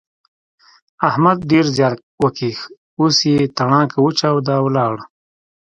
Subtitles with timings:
[1.09, 1.93] احمد ډېر زیار
[2.23, 2.59] وکيښ
[2.99, 4.93] اوس يې تڼاکه وچاوده او ولاړ.